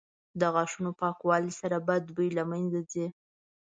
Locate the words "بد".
1.87-2.03